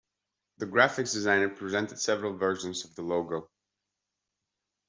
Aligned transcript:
The 0.57 0.65
graphics 0.65 1.13
designer 1.13 1.49
presented 1.49 1.99
several 1.99 2.35
versions 2.35 2.85
of 2.85 2.95
the 2.95 3.03
logo. 3.03 3.51